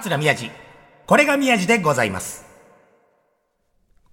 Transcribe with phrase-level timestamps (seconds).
[0.00, 0.50] 桂宮治。
[1.06, 2.44] これが宮治でございます。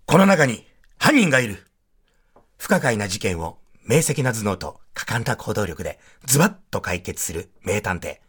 [0.05, 0.67] この中に
[0.99, 1.65] 犯人がいる。
[2.59, 3.57] 不可解な事件を
[3.87, 8.19] 明晰な頭脳と果敢な行動力でズバッと解決する名探偵。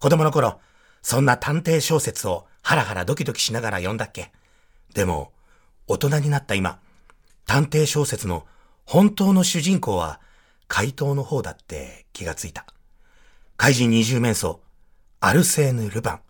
[0.00, 0.58] 子供の頃、
[1.00, 4.32] そんな探偵小説をハラハラドキドキしながら読んだっけ
[4.92, 5.30] でも、
[5.86, 6.80] 大人になった今、
[7.46, 8.46] 探偵小説の
[8.84, 10.20] 本当の主人公は
[10.66, 12.66] 怪盗の方だって気がついた。
[13.56, 14.56] 怪人二重面相、
[15.20, 16.20] アルセーヌ・ルパン。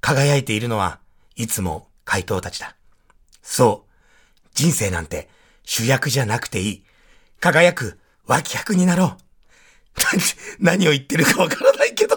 [0.00, 0.98] 輝いているのは
[1.36, 2.74] いつも怪盗たちだ。
[3.42, 3.90] そう。
[4.54, 5.28] 人生なんて
[5.64, 6.82] 主役じゃなくていい。
[7.40, 9.22] 輝く脇役になろう。
[10.60, 12.16] 何を言ってるかわからないけど、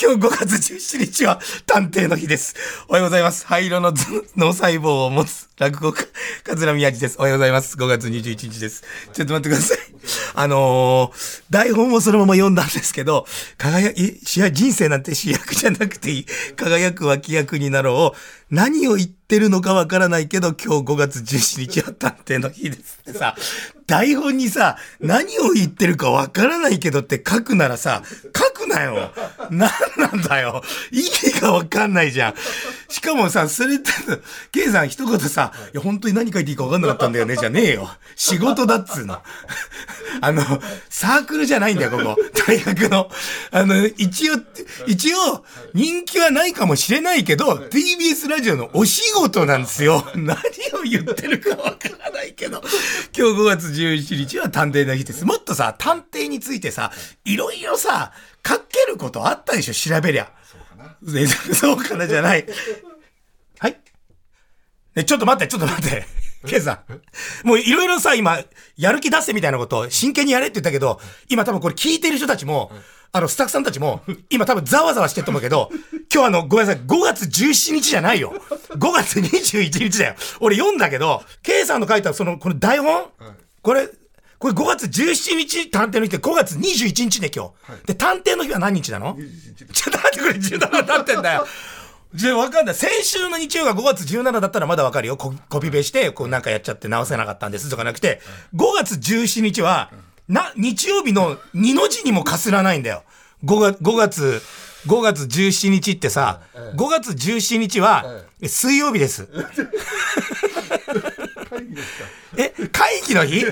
[0.00, 2.54] 今日5月17日は探偵の日です。
[2.88, 3.46] おはようございます。
[3.46, 3.92] 灰色の
[4.36, 6.06] 脳細胞を持つ落語家、
[6.44, 7.16] 桂宮治です。
[7.18, 7.76] おはようございます。
[7.76, 8.82] 5月21日です。
[9.12, 9.78] ちょっと待ってください。
[10.34, 13.26] あのー、台本をそのまま読んだんですけど、
[13.58, 16.26] 輝い、人生なんて主役じゃなくていい。
[16.56, 18.54] 輝く脇役になろう。
[18.54, 23.36] 何を言ってるのかわからないけど、今日5月17日は探偵の日ですってさ、
[23.90, 29.10] 台本にさ、何を言ってるかわからないけどって書くならさ、書くなよ。
[29.50, 30.62] 何なんだよ。
[30.92, 32.34] 意味がわかんないじゃん。
[32.88, 33.90] しかもさ、それって、
[34.52, 37.90] ケイさん一言さ、いや、本当に何書いていいかわかんなかったんだよね、じゃねえよ。
[38.14, 39.18] 仕事だっつうの。
[40.20, 40.42] あの、
[40.88, 42.16] サークルじゃないんだよ、ここ。
[42.46, 43.10] 大学の。
[43.50, 44.34] あの、一応、
[44.86, 50.04] 一応、人気はないかもしれないけど、TBS ラジオのお仕事なんですよ。
[50.14, 50.36] 何
[50.78, 52.62] を言ってるかわからないけど。
[53.16, 55.24] 今日5月11日は探偵の日です。
[55.24, 56.92] もっとさ、探偵についてさ、
[57.24, 58.12] いろいろさ、
[58.46, 60.30] 書けることあったでしょ、調べりゃ。
[60.44, 60.96] そうかな。
[61.54, 62.46] そうかなじゃない。
[63.58, 63.80] はい。
[64.94, 66.06] ね、ちょっと待って、ちょっと待って。
[66.46, 66.82] ケイさ
[67.44, 67.46] ん。
[67.46, 68.38] もういろいろさ、今、
[68.76, 72.72] やる気出せみたいなことを真剣にやれって言ったけど、今多分これ聞いてる人たちも、
[73.12, 75.70] あの、スタッフさんたちも、今多分ざわざわしてると思うけど、
[76.12, 78.32] 今日あの、ごめんなさい、5月17日じゃないよ。
[78.70, 80.14] 5月21日だよ。
[80.40, 83.10] 俺読んだけど、ケイさんの書いたその、この台本、
[83.62, 83.88] これ、
[84.38, 87.86] これ5月17日探偵の日って5月21日ね、今日。
[87.86, 89.16] で、探偵の日は何日なの？
[89.72, 91.46] ちょっと待ってくれ、17だってんだよ。
[92.14, 92.74] じゃ、わかんない。
[92.74, 95.16] 先週の日曜が5月17だったらまだわかるよ。
[95.16, 98.20] ココピペして、こうなんかやっちゃって直せなかったんですとかなくて、
[98.54, 99.92] 5月17日は、
[100.26, 103.04] な、日曜日の2の字にもかすらないんだよ。
[103.44, 104.42] 5月、5月、
[104.86, 106.40] 5月17日ってさ、
[106.74, 109.28] 5月17日は、水曜日です。
[112.36, 113.44] え、会議の日？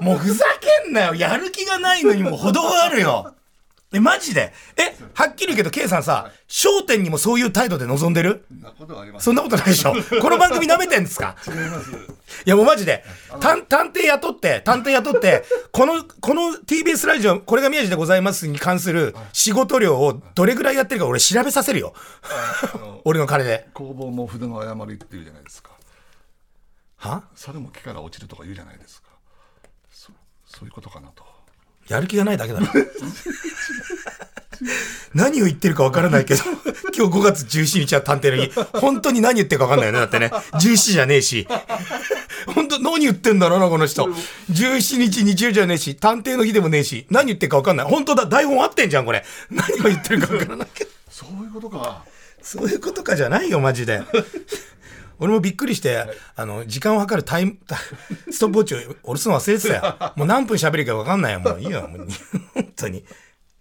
[0.00, 0.44] もうふざ
[0.84, 1.14] けんなよ。
[1.14, 3.34] やる気がないのにも程があるよ。
[3.90, 4.52] え、マジで？
[4.76, 8.44] え、はっきり言うけど、K さんさ、焦点にもそういう態度で臨んでる？
[8.50, 11.36] そんなことはありませそんなことないでしょこの番組舐めてんですか？
[11.46, 11.90] 違います。
[11.90, 13.02] いやもうマジで、
[13.40, 21.94] 探探偵雇って、探偵雇って、この、この TBS ラジオ、これが宮治でございますに関する仕事量をどれぐらいやってるか俺調べさせるよ。
[23.06, 23.68] 俺の金で。
[23.72, 25.70] 工房も筆の誤りって言うじゃないですか。
[26.98, 27.24] は？
[27.34, 29.08] 猿も木から落ちるとか言うじゃないですか。
[29.90, 30.12] そ
[30.46, 31.24] そういうことかなと。
[31.88, 32.66] やる気がないだけだろ。
[35.14, 36.42] 何を言ってるかわからないけど、
[36.96, 38.80] 今日5月17日は探偵の日。
[38.80, 40.00] 本当に何言ってるかわかんないよね。
[40.00, 40.30] だってね。
[40.54, 41.46] 17じゃねえし。
[42.46, 44.04] 本当何言ってんだろうな、この人。
[44.50, 47.86] 17日日曜じゃねえし、探偵の日でもねえし、何言ってるかわかんない。
[47.86, 49.24] 本当だ、台本合ってんじゃん、これ。
[49.50, 50.90] 何を言ってるかわからないけど。
[51.10, 52.04] そういうことか。
[52.42, 54.02] そういうことかじゃないよ、マジで。
[55.18, 56.04] 俺もびっくりして、
[56.36, 57.76] あの、時間を測るタイム、タ
[58.30, 60.12] ストップウォッチを下ろすの忘れてたよ。
[60.16, 62.08] もう何分喋るか分かんないよ、もういいよ、もう
[62.54, 63.04] 本当に。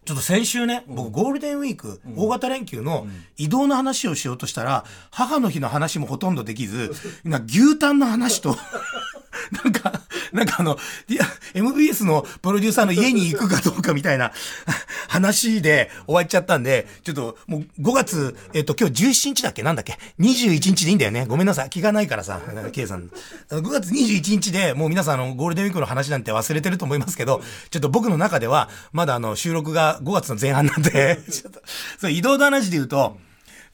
[0.05, 6.93] ちょっと先週ね、僕ゴールデンウィーク、大型連休の移動の話をしようとしたら、母の日の話もほとんどできず、
[7.25, 8.55] な牛タンの話と、
[9.63, 9.96] なんか、
[10.33, 10.77] なんかあの、
[11.07, 14.31] いや MBS のプロデューサーの家に行くかどうかみたいな
[15.07, 19.63] 話で終わっちゃったんで、ちょっともう5月、えっと、今日17日だっけ？
[19.63, 21.25] なんだっけ ?21 日でいいんだよね。
[21.25, 21.69] ごめんなさい。
[21.69, 22.39] 気がないからさ、
[22.71, 23.09] K さん。
[23.49, 31.61] 5月21日でもう皆さんあの、ゴールデンウィークの話なんて忘れてると思いますけど、ちょっと僕の中では、まだあの、収録が5月の前半なんで、ちょっと、
[31.99, 33.17] そう、移動の話で言うと、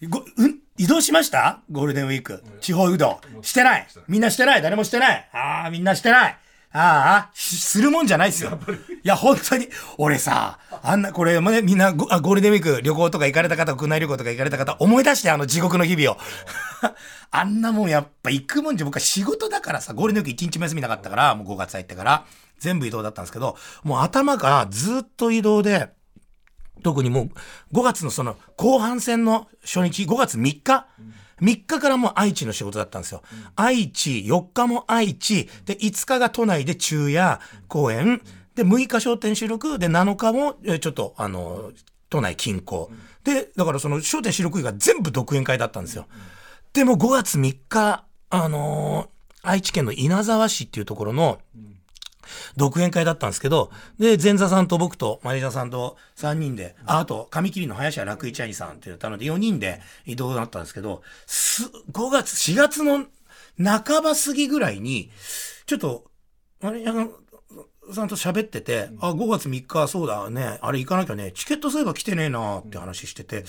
[0.10, 0.60] ご、うん？
[0.78, 1.60] 移動しました？
[1.72, 2.44] ゴールデンウィーク。
[2.60, 3.22] 地方移動。
[3.44, 3.88] してない。
[4.08, 4.62] みんなしてない。
[4.64, 5.30] 誰もしてない。
[5.32, 6.38] ああ、みんなしてない。
[6.76, 8.60] ああ、しするもんじゃないですよ。
[9.04, 9.68] いや、本当に。
[10.00, 16.18] 俺さ、あんな、これ、ね、みんなゴールデンウィーク旅行とか行かれた方、国内旅行とか行かれた方、思い出して、あの地獄の日々を。
[17.30, 22.26] あんなもんやっぱ行くもんじゃ、僕は仕事だからさ、ゴールデンウィーク1日も休みなかったから、もう5月入ってから、
[22.58, 25.90] 全部移動だったんですけど、もう頭がずっと移動で、
[26.82, 27.30] 特にも
[27.72, 30.88] う5月のその後半戦の初日、5月3日、
[31.44, 33.22] 3日からも愛知の仕事だったんですよ。
[33.56, 38.22] 愛知、4日も愛知、で、5日が都内で昼夜公演、
[38.56, 41.72] で、6日商店収録、で、7日も、ちょっと、あの、
[42.10, 42.90] 都内近郊。
[43.24, 46.08] で、だからその、商店四六位が全部独演会だったんですよ。
[46.72, 49.14] でも5月3日、あのー
[49.46, 51.40] 愛知県の稲沢市っていうところの、
[52.58, 63.06] 独演会だったんですけど、で、前座さんと僕とマネージャーさんと3人で、ああと、髪切りの林家楽一兄さんって言ったので4人で移動だったんですけど、す、5月、4月の
[63.58, 65.12] 半ば過ぎぐらいに、
[65.66, 66.06] ちょっと、
[66.62, 73.46] マネージャーさんと喋ってて、あ、5月3日、そうだね、あれ行かなきゃね、チケットそういえば来てねえなって話してて、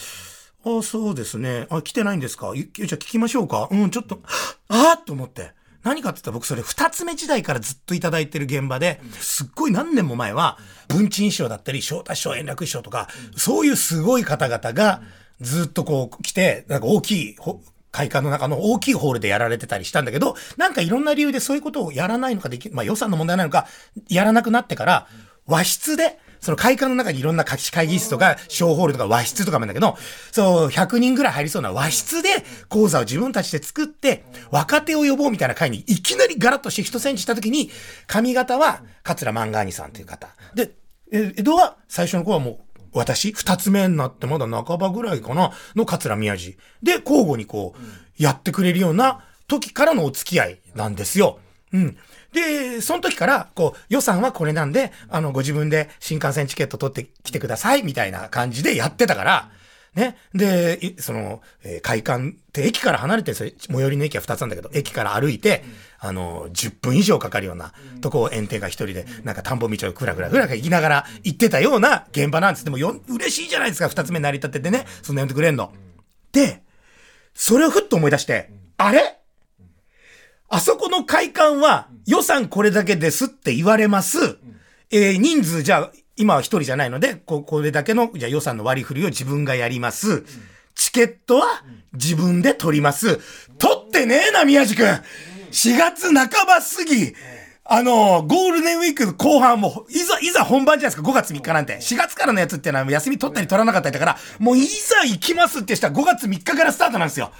[0.66, 1.66] あ、そうですね。
[1.68, 2.52] あ、来てないんですか？
[2.54, 4.22] じゃあ聞きましょうかうん、ちょっと、
[4.68, 5.52] あーと思って。
[5.84, 10.58] 何かって言ったら僕それ二つ目時代からずっといただいてる現場で、すっごい何年も前は、
[10.88, 15.02] 文鎮師匠だったり、翔太師匠、円楽師匠とか、そういうすごい方々が
[15.40, 17.60] ずっとこう来て、なんか大きいほ
[17.92, 23.66] 会館の中の大きいホールでやられてたりしたんだけど、なんかいろんな理由でそういうことをやらないのかでき、まあ予算の問題なのか、
[24.08, 25.06] やらなくなってから、
[25.46, 29.96] 和室で、その会館の中にいろんな会議室とか、小ホールとか和室とかもあるんだけど、
[30.30, 32.28] そう、100人ぐらい入りそうな和室で
[32.68, 37.70] 講座を自分たちで作って、若手を呼ぼうみたいな会にいきなりガラッとして一センチした時に、
[38.06, 40.28] 髪型は桂漫画兄さんという方。
[40.54, 40.72] で、
[41.10, 42.58] え江戸は最初の子はもう、
[42.92, 46.58] 私、二つ目になってまだ半ばぐらいかな、の桂宮治。
[46.82, 51.38] で、交互にこう、やってくれるような時からのお付き合いなんですよ。
[51.72, 51.96] うん。
[52.34, 59.50] で、その時から、こう、予算はこれなんで、あの、ご自分で新幹線チケット取ってきてください、みたいな感じでやってたから、
[59.94, 60.16] ね。
[60.34, 65.64] で、いその、えー会館って駅から離れてるんですよ最寄りの駅は2つなんだけど、駅から歩いて、
[66.00, 72.64] あの、10分以上かかるようなとこを園庭が一人で、なんか田んぼ道をくらくらくら行きながら行ってたような現場なんです。
[72.64, 74.84] でもよ、嬉しいじゃないですか、2つ目成り立っててね。
[75.02, 75.72] そんな呼んでくれんの。
[76.32, 76.64] で、
[77.34, 79.18] それをふっと思い出して、あれ
[80.54, 84.38] あそこの会館は予算これだけですって言われます。
[84.92, 90.22] えー人数じゃあ、今は一人じゃないので、ここれだけの、じゃあ予算の割り振りを自分がやります。
[90.76, 93.18] チケットは自分で取ります。
[93.58, 94.86] 取ってねえな、宮治くん
[95.50, 97.14] !4 月半ば過ぎ、
[97.64, 101.78] あの、ゴールデンウィーク後半もう、いざ、いざ本番じゃないですか、5月3日なんて。
[101.78, 107.32] 4月からのやつってのは休み取ったり取らなかったりだから、もういざ行きますって人は5月3日からスタートなんですよ。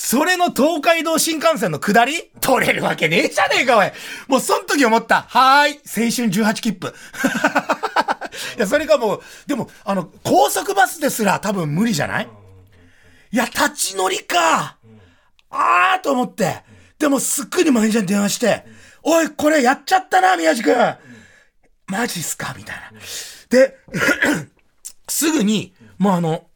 [0.00, 2.30] それの東海道新幹線の下り？
[2.40, 3.90] 取れるわけねえじゃねえか、おい。
[4.28, 5.22] もうその時思った。
[5.22, 5.72] はーい。
[5.72, 6.94] 青春18切符。
[8.56, 12.28] いや、それがもう、でも、あの、高速バスですら多分無理じゃない？
[13.32, 14.76] いや、立ち乗りか。
[15.50, 16.62] あーと思って。
[16.96, 18.64] でも、すっくりマネージャーに電話して、
[19.02, 20.94] おい、これやっちゃったな、宮治くん。
[21.88, 22.54] マジっすか？
[22.56, 22.92] みたいな。
[23.50, 23.76] で、
[25.08, 26.47] すぐに、もうあの、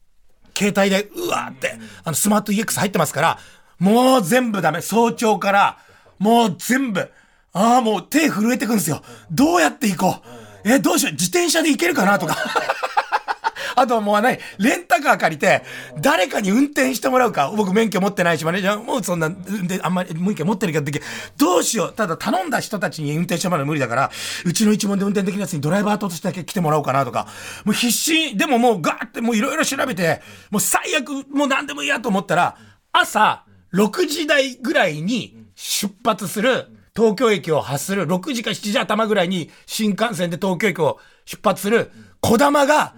[0.71, 1.75] 携帯で、うわって、
[2.05, 3.39] あの、スマート EX 入ってますから、
[3.79, 4.81] もう全部ダメ。
[4.81, 5.79] 早朝から、
[6.19, 7.11] もう全部。
[7.53, 9.03] ああ、もう手震えてくるんですよ。
[9.31, 10.42] どうやって行こう？
[10.65, 11.13] え、どうしよう。
[11.13, 12.37] 自転車で行けるかなとか。
[13.75, 15.63] あとはもうない、レンタカー借りて、
[16.01, 17.53] 誰かに運転してもらうか。
[17.57, 21.01] 僕免許持ってないし、マネージャーもうそんな、で、あんまり免許持ってるけど、
[21.37, 21.93] どうしよう。
[21.93, 24.11] ただ頼んだ人たちに運転してもらうの無理だから、
[24.45, 27.27] うちの一問で運転できるやつにドライバーとしてだけ来てもらおうかなとか。
[27.65, 30.21] もう必死、でももうガーってもういろいろ調べて、
[30.51, 32.57] もう最悪、もう何でもいいやと思ったら、
[32.93, 41.91] 朝、6時台ぐらいに出発する、東京駅を発する、6時か7時頭ぐらいに新幹線で東京駅を出発する、
[42.21, 42.95] 小玉が、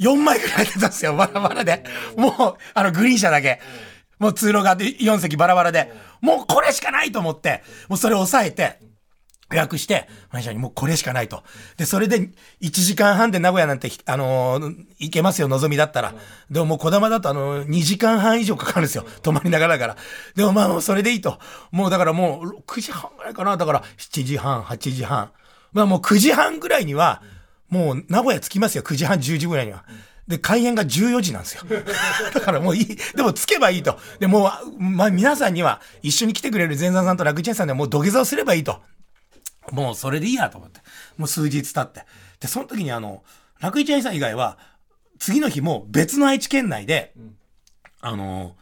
[0.00, 1.84] 4枚ぐらい出たんですよ、バラバラで。
[2.16, 3.60] もう、あの、グリーン車だけ。
[4.18, 5.92] もう通路が4席バラバラで。
[6.20, 8.78] もうこれしかないと思って、もうそれを抑えて、
[9.50, 11.42] 予約して、マネージャーにもうこれしかないと。
[11.76, 12.30] で、それで
[12.60, 16.14] 1時間半で名古屋なんて、あのー行けますよ、望みだったら。
[16.50, 19.04] でももう小玉だとあのー、2時間半以上かかるんですよ。
[19.22, 19.96] 泊まりながらだから。
[20.36, 21.38] でもまあもうそれでいいと。
[21.72, 23.56] もうだからもう9時半ぐらいかな。
[23.56, 25.32] だから7時半、8時半。
[25.72, 27.22] まあもう9時半ぐらいには、
[27.68, 28.82] もう名古屋着きますよ。
[28.82, 29.84] 9時半、10時ぐらいには。
[30.30, 31.62] で、開演が14時なんですよ。
[32.34, 32.98] だからもういい。
[33.16, 33.98] でも着けばいいと。
[34.20, 38.80] で、もう、まあ皆さんには一緒に来てくれる前山さんと楽ちんさんでもう土下座をすればいいと。
[39.72, 40.80] もうそれでいいやと思って。
[41.16, 42.06] もう数日経って。
[42.40, 43.22] で、その時にあの、
[43.60, 44.58] 楽一愛さん以外は、
[45.18, 47.12] 次の日も別の愛知県内で、
[48.00, 48.56] あの、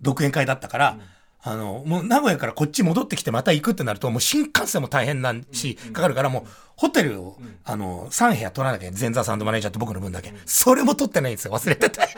[0.00, 0.98] 独演会だったから、
[1.42, 6.44] あの、もう名古屋からこっち戻ってきてまた行くってなると、もう新幹線も大変なんし、かかるからもう、
[6.76, 10.34] ホテルを、あの、3部屋取らなきゃ、前座さんとマネージャーと僕の分だけ。
[10.44, 11.52] それも取ってないんですよ。
[11.52, 12.00] 忘れてて。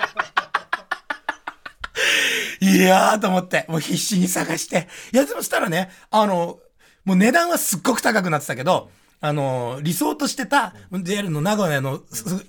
[2.61, 4.89] いやーと思って、もう必死に探して。
[5.13, 6.59] いや、でもしたらね、あの、
[7.04, 8.90] もう値段はすっごく高くなってたけど、
[9.21, 12.00] あの、理想としてた JR の名古屋の、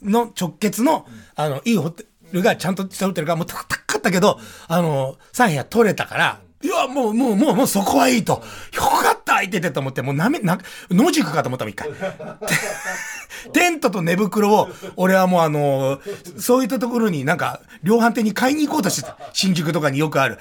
[0.03, 8.41] の直結の、あの、いいホテルがちゃんとしたホテルがもう高かったけど、あの、3部屋取れたから、いや、もう、もう、もう、もうそこはいいと。
[8.73, 10.57] よかった、空いててと思って、もうなめ、な、
[10.89, 11.89] 野宿かと思ったもん、一回。
[13.51, 15.99] テントと寝袋を、俺はもうあの、
[16.39, 19.17] そういったところになんか、量販店に買いに行こうとしてた。
[19.33, 20.37] 新宿とかによくある。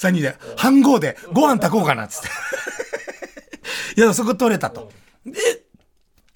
[0.00, 2.28] 3人で、飯号でご飯炊こうかなっ、つって。
[4.00, 4.90] いや、そこ取れたと。
[5.26, 5.38] で、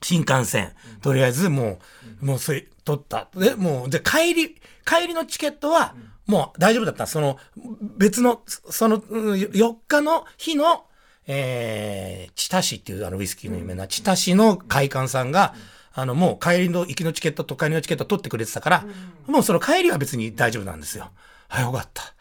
[0.02, 1.78] 新幹線、とりあえずも
[2.22, 3.28] う、もうそれ、取った。
[3.34, 5.94] で、もう、で、帰り、帰りのチケットは、
[6.26, 7.06] もう大丈夫だった。
[7.06, 7.38] その、
[7.80, 10.84] 別の、その、4日の日の、
[11.26, 15.54] えー、チタ市っていうあのウイスキーの有名な、チタ市の会館さんが、
[15.94, 18.84] あの、もう帰りの行きのチケットと帰りのチケット取ってくれてたから、
[19.26, 21.10] もうその帰りは別に大丈夫なんですよ。
[21.48, 22.14] あ、よかった。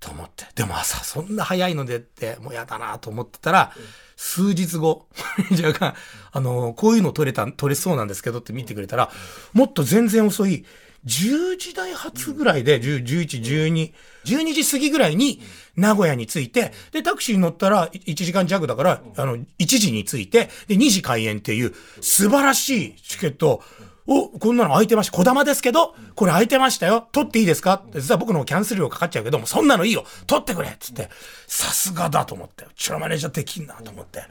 [0.00, 0.46] と思って。
[0.54, 3.72] でも朝そんな早いのでって、もうやだなと思ってたら、
[4.16, 5.06] 数日後、
[5.52, 5.94] じゃあ、
[6.32, 9.10] あの、こういうの取れた、取れそうなんですけどって見てくれたら、
[9.52, 10.64] もっと全然遅い、
[11.06, 13.92] 10時台発ぐらいで、10、11、12、
[14.24, 15.40] 12時過ぎぐらいに
[15.76, 23.62] 名古屋に着いて、で、タクシーに乗ったら1時間弱だから、あの、1時に着いて、で、2時開演っていう素晴らしいチケット
[24.12, 25.16] お、こんなの空いてました。
[25.16, 27.06] 小玉ですけど、これ空いてましたよ。
[27.12, 27.74] 取っていいですか？
[27.74, 30.04] って実は僕のキャンセル料かかっちゃうけども、そんなのいいよ。
[30.26, 31.08] 取ってくれっつって、
[31.46, 32.64] さすがだと思って。
[32.64, 34.24] うちのマネージャーできんなと思って。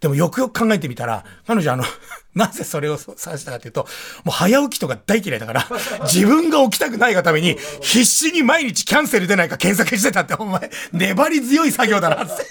[0.00, 1.84] でもよくよく考えてみたら、彼女あの、
[2.34, 3.86] なぜそれをさしたかというと、
[4.24, 5.66] もう早起きとか大嫌いだから、
[6.04, 12.46] 自分が起きたくないがために、必死に毎日キャンセル出ないか検索してたって、お前、粘り強い作業だなって。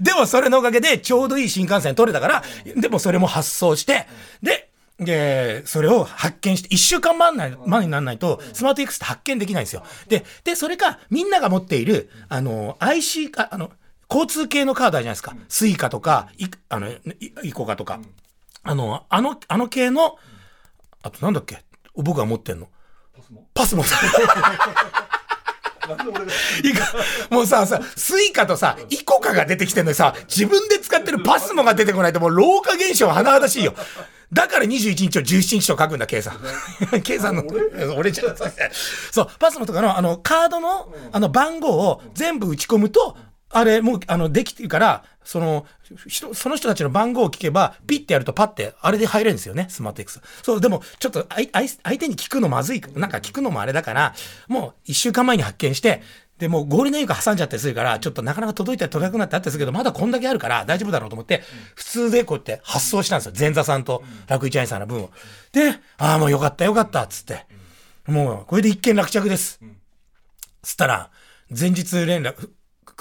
[0.00, 2.42] でもそれのおかげでちょうどいい新幹線取れたから、
[2.76, 4.08] でもそれも発送して、
[4.42, 4.61] で、
[5.04, 7.36] で、それを発見して、一週間前に
[7.90, 9.82] ならないと、スマート EX って発見できないんですよ。
[10.08, 13.70] で、で、それか、みんなが持っている、あの、IC か、あの、
[14.10, 15.34] 交通系のカードあるじゃないですか。
[15.48, 16.88] スイカとか、い、あの、
[17.42, 17.98] イコカとか。
[18.62, 20.18] あの、あの、あの系の、
[21.02, 21.62] あとなんだっけ？
[21.96, 22.68] 僕が持ってんの。
[23.16, 23.46] パスモ。
[23.54, 23.84] パスモ。
[27.30, 33.74] もうさ、さ、スイカとさ、イコカが出てきてんのにさ、自分で使ってるパスモが出てこないともう老化現象甚だしいよ。
[34.32, 36.38] だから21日を17日と書くんだ、計算。
[37.04, 37.44] 計算の、
[37.96, 38.10] 俺？
[38.12, 38.34] じゃ、
[39.12, 43.16] そう、パスモとかの、あの、カードの、あの、番号を全部打ち込むと、
[43.50, 45.66] あれ、もう、あの、できてるから、その、
[46.32, 50.20] その人たちの番号を聞けば、ピッてやるとパッて、あれで入れるんですよね、スマート X。
[50.42, 51.48] そう、でも、ちょっと、相
[51.98, 54.14] 手に聞くのまずい、なんか聞くのもあれだから、
[54.48, 56.02] もう一週間前に発見して、
[56.42, 61.44] で、もうゴールデンウィーク挟んじゃったりするから、ちょっとなかなか届いたり届かなくなってあったりするけど、まだこんだけあるから大丈夫だろうと思って、
[61.76, 63.32] 普通でこうやって発送したんですよ。
[63.38, 65.10] 前座さんと楽一愛さんの分を。
[65.52, 67.46] で、ああ、もうよかったよかった、つって。
[68.08, 69.60] もう、これで一件落着です。
[70.62, 71.10] つったら、
[71.56, 72.48] 前日連絡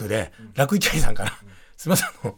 [0.08, 1.34] で、楽一愛さんから、
[1.78, 2.38] すいません、あの、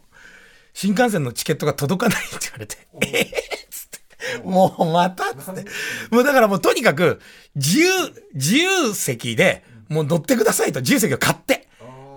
[0.72, 5.66] 新幹線のチケットが届かないって言われて、ええつって、もうまたつって。
[6.10, 7.20] もうだからもうとにかく、
[7.54, 7.88] 自由、
[8.32, 11.68] 自由席で、もう乗ってくださいと、自由席を買って、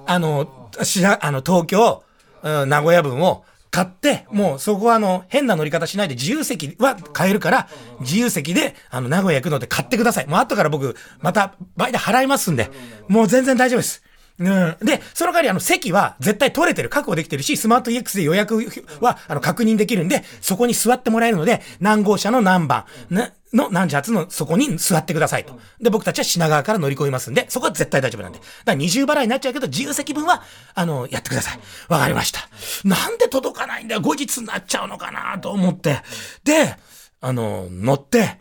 [0.05, 2.03] あの、しな、あの、東京、
[2.43, 7.67] うん、名古屋分を買って、もうそこはあの、変な乗り方しないで自由席は買えるから、
[8.00, 10.27] 自由席で、あの、名古屋行くので買ってください。
[10.27, 12.69] もう後から僕、また、倍で払いますんで、
[13.07, 14.03] もう全然大丈夫です。
[14.39, 14.77] うん。
[14.81, 18.55] で、その代わりあの席は絶対取れてる、確保できてるし、スマート EX で予約
[19.01, 25.58] はあの確認できるんで、そこに座ってもらえるので、何号車の何番、ね、の何時発のそこに座ってくださいと。
[25.80, 28.39] で、僕たちは品川から乗り込みますんで、そこは絶対大丈夫なんで。
[28.39, 31.60] だから二重払いになっちゃうけど、自由席分は、あの、やってください。
[31.88, 32.50] わかりました。
[32.84, 36.01] なんで届かないんだよ、後日になっちゃうのかなと思って。
[36.44, 36.75] で、
[37.22, 38.39] あの、乗って、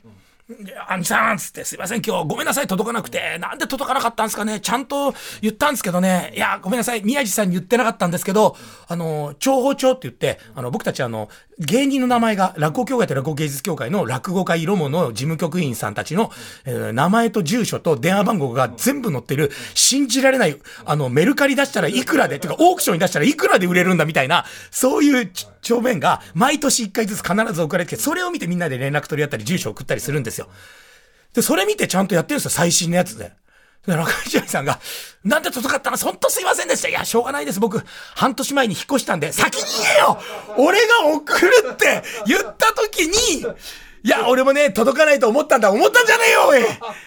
[0.89, 5.13] アンジさんつって、すいません、今日ごめんなさい、届かなくて、なんで届かなかったんですかねちゃんと
[5.43, 16.31] 言ったんですけどね、いや、ごめんなさい、宮地さんに言ってなかったんですけど、あの、長報帳って言って、あの、僕たちあの、芸人の名前が、落語協会と落語芸術協会の落語家色物事務局員さんたちの、
[16.65, 25.31] えー、名前と住所と電話番号が全部載ってる、信じられない、あの、メルカリ出したらいくらで、っていうか、オークションに出したらいくらで売れるんだみたいな、そういう
[25.63, 30.49] 帳面が、毎年1回ずつ必ず送られてきて、それを見てみんなで連絡取り合ったり、住所送ったりするんですですよ。
[31.33, 33.33] で、それ見てちゃんとやってるんですよ、最新のやつで。
[33.87, 34.81] で、中井さんが、
[35.25, 36.89] なんで届かったのほんとすいませんでした。
[36.89, 37.61] いや、しょうがないです。
[37.61, 37.83] 僕、
[38.15, 40.21] 半年前に引っ越したんで、先に言えよ
[40.57, 43.47] 俺が送るって言った時に、
[44.03, 45.71] いや、俺もね、届かないと思ったんだ。
[45.71, 46.63] 思ったんじゃねえよ、おい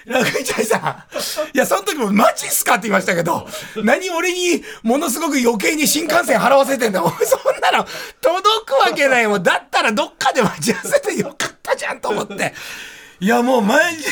[0.05, 1.55] 中井ちゃんさん。
[1.55, 3.48] いや、その時もマジっすかって言いましたけど、
[3.83, 7.03] 何俺にものすごく余計に新幹線払わせてんだ。
[7.03, 7.19] お、そん
[7.62, 7.86] なの
[8.21, 9.43] 届くわけないもん。
[9.43, 12.53] だったらどっかで待ち合わせてよかったじゃんと思って。
[13.19, 14.09] いや、もうマジで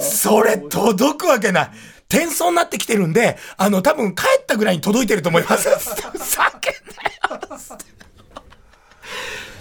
[0.00, 1.70] それ届くわけない。
[2.08, 5.68] 転送になってきてるんで、あの、多分帰ったぐらいに届いてると思います。
[5.68, 7.40] 叫んだよ。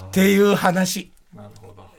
[0.08, 1.13] っていう話。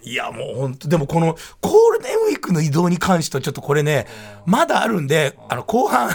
[0.02, 4.06] いや、もう本当でもこのゴールデンウィークの移動に関してはちょっとこれね、
[4.44, 6.12] まだあるんで、あの、後半お伝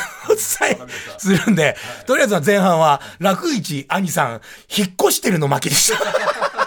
[0.71, 0.77] え
[1.17, 1.75] するんで、
[2.05, 6.66] とりあえずは前半は、楽市兄さん、引っ越してるの負けでした。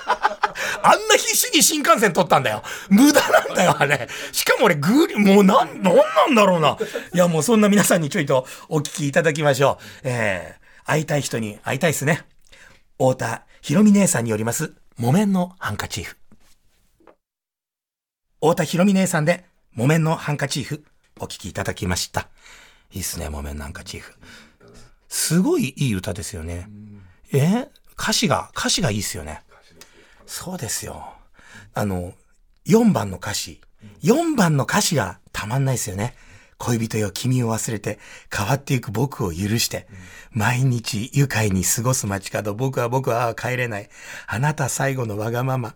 [0.82, 2.62] あんな必死に新幹線取ったんだよ。
[2.88, 4.08] 無駄なんだよ、あれ。
[4.32, 6.76] しかも俺、グリ、もうなん、なんなんだろうな。
[7.14, 9.84] いや、もうそんな皆さんにちょいとお聞きいただきましょう。
[10.04, 12.24] えー、会いたい人に会いたいっすね。
[12.98, 16.16] 太田ひろみ姉さんによります、木綿のハンカチーフ。
[18.40, 20.84] 太田ひろみ姉さんで、木綿のハンカチーフ、
[21.18, 22.28] お聞きいただきました。
[22.92, 24.14] いいっすね、木綿のハンカチーフ。
[25.08, 26.68] すごいいい歌ですよね。
[27.32, 29.42] え歌詞が、歌詞がいいっすよね。
[30.30, 31.12] そうですよ。
[31.74, 32.14] あの、
[32.64, 33.60] 4番の歌詞。
[34.04, 36.14] 4番の歌詞がたまんないですよね。
[36.56, 37.98] 恋人よ君を忘れて
[38.32, 39.88] 変わっていく僕を許して、
[40.30, 43.88] 毎日愉快に過ごす街角僕は僕は帰れない。
[44.28, 45.74] あなた最後のわがまま。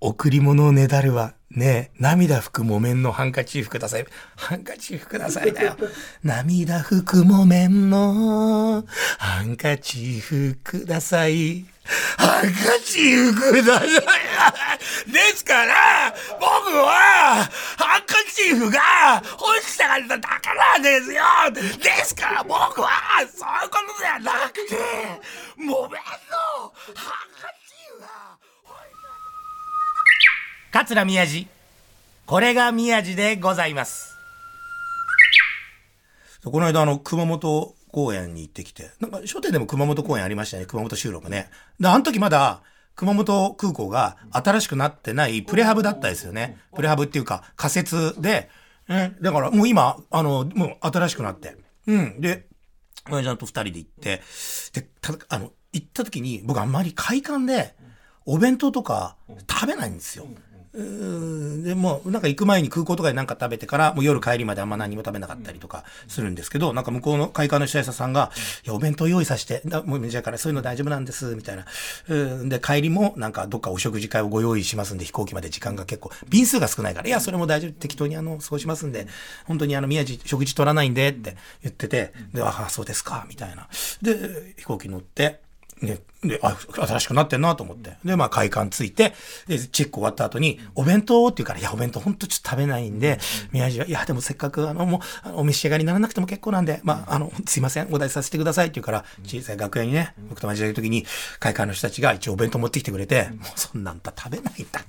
[0.00, 1.34] 贈り物をねだるわ。
[1.50, 4.06] ねえ、涙拭く木綿のハンカチーフください。
[4.34, 5.76] ハンカチーフくださいだよ。
[6.24, 8.86] 涙拭く木綿の
[9.18, 11.66] ハンカチーフください。
[11.84, 13.88] ハンカチーフください。
[15.12, 21.22] ですから、僕は、ハンカチーフが欲しかっただけなんですよ。
[21.78, 24.76] ですから僕は、そういうことではなくて、
[25.56, 25.98] 木綿の
[26.94, 28.08] ハンカチーフが
[30.72, 31.48] 桂宮治。
[32.26, 34.16] これが宮治でございます。
[36.44, 41.48] この間あの、熊本公園に行ってきて、なんか書店でも熊本公園ありましたね、熊本収録ね。
[41.78, 42.62] で、あの時まだ、
[42.96, 46.58] 熊本空港が新しくなってないプレハブだったですよね。
[46.74, 48.50] プレハブっていうか仮設で、
[48.88, 51.56] ね、だからもう今、あの、もう新しくなって。
[51.86, 52.20] うん。
[52.20, 52.46] で、
[53.10, 54.22] 親父さんと二人で行って、
[54.72, 57.74] で、た、あの、行った時に僕あんまり会館で
[58.26, 59.16] お弁当とか
[59.50, 60.26] 食べないんですよ。
[60.74, 68.32] でもなんか行く前に空港とかで何か食べてからもう夜帰りまであんま何も食べなかったりとかするんですけど、なんか向こうの会館の主催者さんが、
[68.64, 71.66] いや、お弁当用意させて、だもうじゃあからそういうの大丈夫なんです、みたいな。
[72.48, 79.06] で、帰りもなんかどっかお食事会をご用意しますんで、飛行機まで時間が結構、便数が少ないから、いや、それも大丈夫、適当にあの、そうしますんで、
[79.44, 83.68] 本当にあの、宮地食事取らないんでって言ってて、で、ああ、そうですか、みたいな。
[84.00, 85.40] で、飛行機乗って、
[85.82, 86.56] ね、で、あ、
[86.86, 87.96] 新しくなってんなと思って。
[88.04, 89.12] で、まあ、会館ついて、
[89.48, 93.18] で、チェック終わった後に、お弁当って言うから、いや、お弁当ほんとちょっと食べないんで、
[93.50, 101.04] 宮治は、いや、でもせっかく、あの、もう、お召し上がりにならなくても結構なんで、まあ、あの、すいません、お題させてくださいって言うから、小さい楽屋にね、僕と交わる時に、
[101.40, 104.86] 会館の人たちが一応お弁当持ってきてくれて、もうそんなんた食べないんだよ。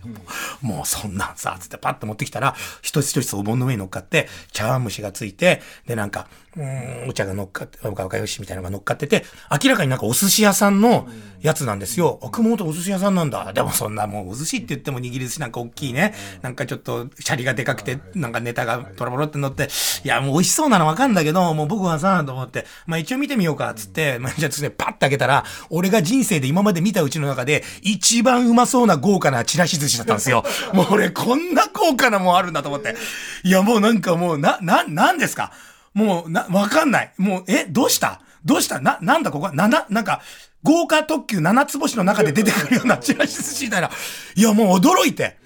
[0.61, 9.25] もうそんなんさ、つってパッと持ってきたら、一つ一つお盆の上に乗っかって、茶碗蒸しがついて、で、なんか、うーん、お茶が乗っかって、おかよしみたいなのが乗っかってて、
[9.63, 11.07] 明らかになんかお寿司屋さんの
[11.41, 12.19] やつなんですよ。
[12.23, 13.51] あ、熊本お寿司屋さんなんだ。
[13.53, 16.13] でもそんなもうお寿司って言っても握り寿司なんか大きいね。
[16.41, 19.69] なんかちょっとシャリがでかくて、なんかネタがトロボロって乗って、
[20.03, 30.43] いやもう美味しそうなのわかんだけど、もう僕はさ、と思って、まあ一応見てみようか、つって、まあじゃあですね、パッと開けたら、俺が人生で今まで見たうちの中で、一番うまそうな豪華なちらし寿司だったんですよ。
[30.73, 32.95] もう俺こんな豪華なもんあるんだと思って。
[33.43, 35.51] いやもうなんかもう、な、な、なんですか？
[35.93, 37.13] もう、な、わかんない。
[37.17, 38.21] もう、え、どうした？
[38.43, 38.79] どうした？
[38.79, 40.21] な、なんだここは、な、な、なんか、
[40.63, 43.89] 豪華特急七つ星の中で出てくるようなチラシ寿司みたいな。
[44.35, 45.37] いや、もう驚いて。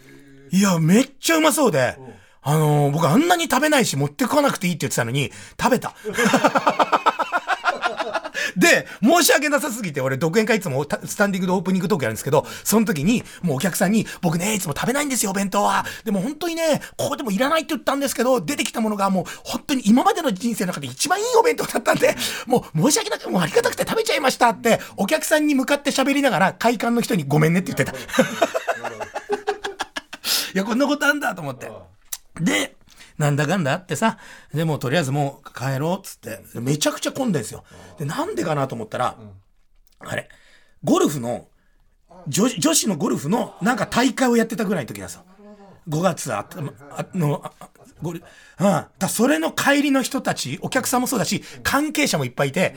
[0.52, 1.98] いや、めっちゃうまそうで。
[2.44, 5.94] あのー僕あんなに食べないし持ってこなくていいって言ってたのに、食べた。
[8.58, 15.86] で、申し訳なさすぎて、俺、独演会いつもたスタンディングでオープニングトークやるんですけど、その時に、もうお客さんに、僕ね、いつも食べないんですよ、お弁当は。
[16.04, 22.16] でも本当にね、ここでもいらないって言ったんですけど、出てきたものがもう、本当に今までの人生の中で一番いいお弁当だったんで、
[22.48, 27.94] もう申し訳なく、もうありがたくて食べちゃいましたって、お客さんに向かって喋りながら、会館の人にごめんねって言ってた。
[30.54, 31.70] いや、こんなことあんだと思って。
[32.40, 32.77] で、
[33.18, 34.18] なんだかんだあってさ、
[34.54, 37.64] でもとりあえずもう帰ろうっつって、めちゃくちゃ混んでんですよ。
[37.98, 39.18] で、なんでかなと思ったら、
[40.00, 40.30] あれ、
[40.84, 41.48] ゴルフの、
[42.28, 45.24] 女女子のゴルフのなんか大会をやってたぐらいの時ださ。
[45.88, 47.70] 5月あっの、ああ
[48.02, 48.24] ゴル
[48.60, 48.86] うん。
[49.00, 52.76] だそれの帰りの人たち、お客さんもそうだし、関係者もいっぱいいて、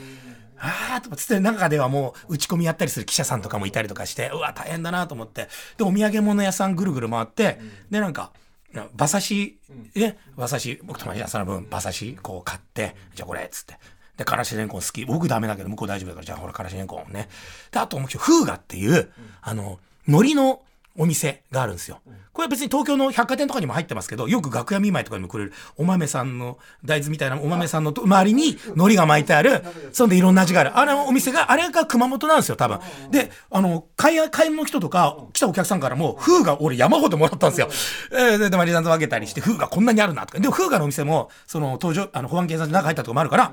[0.58, 5.48] あーとかつって中ではもう打ち込みやったりする記者さんとかもいたりとかして、うわ、大変だなと思って。
[5.78, 7.58] で、お土産物屋さんぐるぐる回って、
[7.90, 8.32] で、なんか、
[8.72, 9.58] 馬刺し、
[9.94, 13.78] ね、馬刺し、僕と同じ朝の分、馬刺し、こう買って、じゃあこれ、つって。
[14.16, 15.04] で、からしれんこん好き。
[15.04, 17.28] 僕ダメだけど、向こう大丈夫だから、じゃあほら、からしれんこんね。
[17.70, 20.62] で、あともう一つ、フーガっていう、あの、海苔の
[21.00, 22.02] お店があるんですよ。
[22.34, 30.76] これは別に東京の百貨店とかにも入ってますけど、よく楽屋見舞いとかにもくれる、お豆さんの、大豆みたいなお豆さんの周りに海苔が巻いてある、そんでいろんな味がある。
[30.76, 32.80] あれのお店が、あれが熊本なんですよ、多分。
[33.10, 37.70] で、あの、買い、買いの人とか、来たお客さんからも、風が俺山ほどもらったんですよ。
[38.12, 40.38] えー、で、マリさんと分けたりして、風がこんなにあるなとか。
[40.38, 43.52] でも風がのお店も、その、登場、あの、保安警察の中入ったとこもあるから、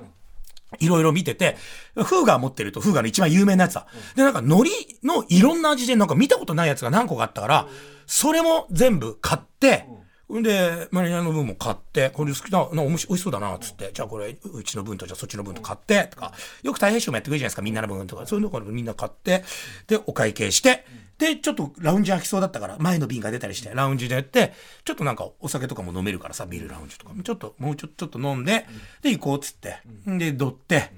[0.80, 1.58] いろいろ見てて、
[1.95, 3.88] フーガー持ってると、フーガーの一番有名なやつだ。
[4.15, 4.69] で、なんか海苔
[5.03, 7.67] のいろんな味でなんか見たことないやつが何個かあったから、
[8.06, 9.86] それも全部買って、
[10.35, 19.43] んで、マリアの分も買って、これ好きな、なおもし美味しそうだな、つって、じゃあこれ、うちの分と、じゃあそっちの分と買って、とか、よく太平賞もやってくれるじゃないですか、みんなの分とか、そういうのからみんな買って、
[19.87, 20.85] で、お会計して、
[21.17, 28.65] で、ちょっとラウンジ空きそうだったから、前の瓶が出たりして、ラウンジでやって、ちょっとなんかお酒とかも飲めるからさ、ビールラウンジとか、ちょっと、もうちょちょっと飲んで、
[29.01, 30.91] で、行こうつって、で、どって、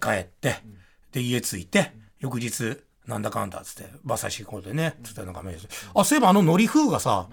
[0.00, 0.56] 帰って、
[1.12, 7.28] で、家着いて、翌日、なんだかんだつって、馬刺し行こうでね、つってなんかメールしてあ、そういえばあの海苔風がさ、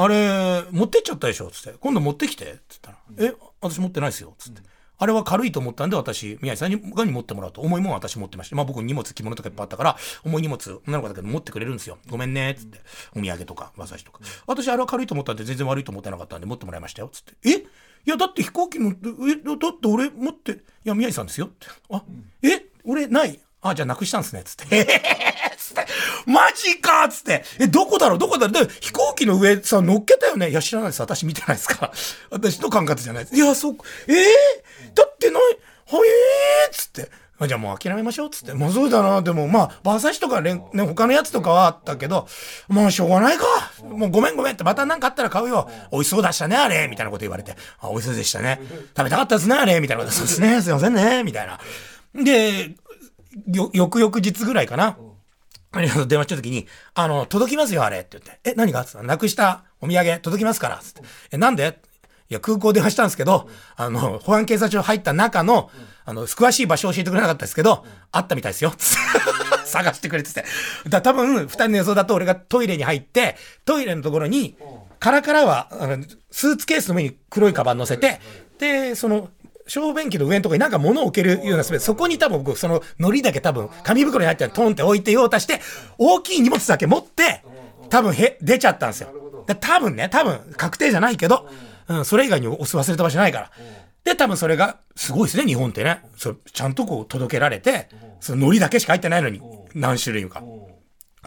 [0.00, 1.50] あれ、持ってっちゃったでしょ？
[1.50, 4.62] つって、今度持ってきて、つったら、え、私持ってないですよ、つって。
[4.96, 7.62] あれは軽いと思ったんで、私、宮治さんにがに持ってもらうと。
[7.62, 8.54] 重いもんは私持ってました。
[8.54, 11.98] まあ僕荷物、着物とかいっぱいあったから、重い荷物、女の子だけど持ってくれるんですよ。
[12.08, 12.78] ごめんね、つって。
[13.16, 14.20] お土産とか、馬刺しとか。
[14.46, 17.32] 私、あれは軽いと思ったんで、全然悪いと思ってなかったんで、持ってもらいましたよ、つって。
[17.44, 17.50] え？
[17.54, 17.64] い
[18.04, 21.46] や、だって飛行機乗って、え、だだって俺持って、いや、宮治さんですよ。
[21.46, 21.66] って。
[21.90, 22.04] あ、
[22.42, 22.66] え？
[22.84, 23.40] 俺ない？
[23.62, 25.27] あ、じゃあなくしたんですね、つって。
[25.68, 25.86] つって。
[26.26, 27.44] マジかっつって。
[27.58, 28.18] え、どこだろう？
[28.18, 28.66] どこだろう？
[28.66, 30.50] で飛行機の上さ、乗っけたよね？
[30.50, 31.00] いや、知らないです。
[31.00, 31.92] 私見てないですから。
[32.30, 33.36] 私の管轄じゃないです。
[33.36, 33.76] いや、そう、
[34.08, 35.48] えー、だってない、は
[35.90, 36.74] えー？
[36.74, 37.10] っつって。
[37.46, 38.52] じゃあもう諦めましょうっつって。
[38.52, 39.22] もうそうだな。
[39.22, 42.26] でもまあ、馬刺しとかね、ね他のやつとかはあったけど、
[42.66, 43.44] もうしょうがないか。
[43.88, 45.70] もうごめんごめんって、また何かあったら買うよ。
[45.92, 46.88] 美味しそうでしたね、あれ。
[46.90, 47.54] みたいなこと言われて。
[47.80, 48.60] あ、美味しそうでしたね。
[48.96, 49.78] 食べたかったですね、あれ。
[49.78, 50.16] みたいなこと。
[50.16, 50.60] そうですね。
[50.62, 51.22] すいませんね。
[51.22, 51.60] みたいな。
[52.12, 52.74] で、
[53.52, 54.96] よ、翌々日ぐらいかな。
[55.72, 57.98] ありがとう、電話した時に、あの、届きますよ、あれ。
[57.98, 58.50] って言って。
[58.50, 58.84] え、何が？
[58.84, 60.78] つったなくしたお土産届きますから。
[60.78, 61.02] つって。
[61.32, 61.78] え、なんで？
[62.30, 65.70] いや、空港電話したんですけど、あの、保安警察署入った中の、
[66.04, 68.72] あの、詳しい場所教えてくれなかったですけど、あったみたいですよ。
[69.64, 70.44] 探してくれてて。
[70.88, 74.56] だ多分、二人の予想だと俺がトイレに入って、トイレのところに、
[75.00, 78.20] カラカラは、あの、スーツケースの上に黒いカバン乗せて、
[78.58, 79.30] で、その、
[79.68, 85.60] 小便器の上のところになんか物を置けるようなスペース、そこに多分僕、その海苔だけ多分、紙袋に入ってるトンって置いて用足して、
[85.98, 87.44] 大きい荷物だけ持って、
[87.90, 89.44] 多分へ、出ちゃったんですよ。
[89.46, 91.48] で多分ね、多分、確定じゃないけど、
[91.88, 93.50] うん、それ以外に押す忘れた場所ないから。
[94.04, 96.02] で、多分それが、すごいですね、日本ってね。
[96.16, 97.88] そうちゃんとこう届けられて、
[98.20, 99.40] その海苔だけしか入ってないのに、
[99.74, 100.42] 何種類か。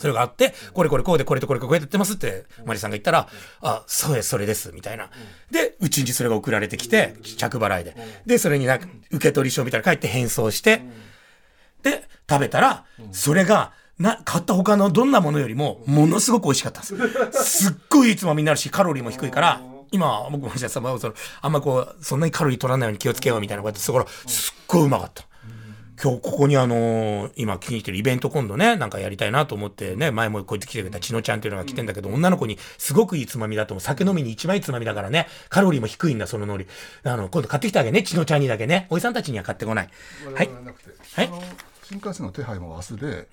[0.02, 3.28] それがあって、これこれこうでこれとこれこれやってますって、マリさんが言ったら、
[3.62, 5.10] あ、そうです、それです、みたいな。
[5.52, 7.96] で、うちにそれが送られてきて、着払いで。
[8.26, 10.82] で、それになんか、受取書みたいなの書いて返送して、
[11.84, 17.66] で、食べたら、それが、な、買った他のどんなものよりも、ものすごく美味しかったんです。
[17.66, 19.62] すっごいいつもみになあるし、カロリーも低いから、
[19.92, 21.00] 今、僕もじゃあ、その
[21.42, 25.26] あんまこう、そんなにカロリー取らないように気をつけようみたいなことやって、そこら、すっごいうまかった。
[26.04, 33.82] 今日ここにあのー今気に入ってるイベント今度ね、なんかやりたいなと思ってね、前もこうやって来てくれたちのちゃんっていうのが来てんだけど、女の子にすごくいいつまみだと思う。
[33.82, 37.12] 酒飲みに一番いいつまみだからね、カロリーも低いんだ、その海苔。
[37.12, 38.88] あの、今度買ってきてあげね、ちのちゃんにだけね。
[38.90, 39.90] おじさんたちには買ってこない。
[40.34, 40.50] はい。
[41.16, 41.30] はい
[41.84, 43.28] 新幹線の手配も忘れ、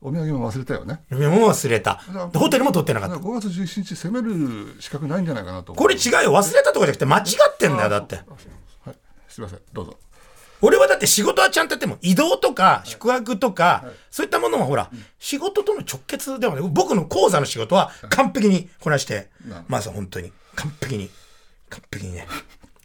[0.00, 1.00] お土産も忘れたよね。
[1.08, 2.02] メモ忘れた。
[2.34, 3.16] ホテルも取ってなかった。
[3.16, 5.72] 5月17日攻める資格ないんじゃないかなと。
[5.74, 6.32] これ違うよ。
[6.32, 8.16] 忘れたとかじゃなくて間違ってんだよ、だって。
[8.16, 8.22] は
[8.92, 8.96] い、
[9.28, 9.96] すみません、どうぞ。
[10.62, 19.28] 俺はだって仕事はちゃんとやっても、移動とか宿泊とか、そういったものはほら、仕事との直結ではね、僕の講座の仕事は完璧にこなして、
[19.68, 21.10] まずは本当に、完璧に、
[21.68, 22.26] 完璧にね、